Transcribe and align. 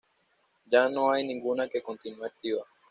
Ya 0.65 0.89
no 0.89 1.11
hay 1.11 1.23
ninguna 1.27 1.69
que 1.69 1.83
continúe 1.83 2.25
activa. 2.25 2.65